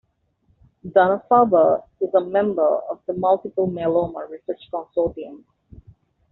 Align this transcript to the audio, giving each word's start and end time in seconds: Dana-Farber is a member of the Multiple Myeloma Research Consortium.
Dana-Farber 0.83 1.83
is 1.99 2.11
a 2.15 2.21
member 2.25 2.67
of 2.89 2.99
the 3.05 3.13
Multiple 3.13 3.67
Myeloma 3.69 4.27
Research 4.31 4.67
Consortium. 4.73 5.43